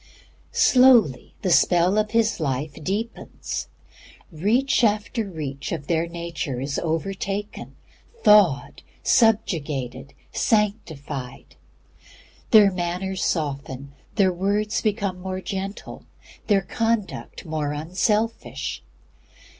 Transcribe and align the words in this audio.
Slowly 0.51 1.35
the 1.43 1.51
spell 1.51 1.99
of 1.99 2.09
His 2.09 2.39
Life 2.39 2.73
deepens. 2.83 3.67
Reach 4.31 4.83
after 4.83 5.29
reach 5.29 5.71
of 5.71 5.85
their 5.85 6.07
nature 6.07 6.59
is 6.59 6.79
overtaken, 6.79 7.75
thawed, 8.23 8.81
subjugated, 9.03 10.15
sanctified. 10.31 11.55
Their 12.49 12.71
manner 12.71 13.15
softens, 13.15 13.91
their 14.15 14.33
words 14.33 14.81
become 14.81 15.19
more 15.21 15.39
gentle, 15.39 16.07
their 16.47 16.61
conduct 16.63 17.45
more 17.45 17.71
unselfish. 17.71 18.81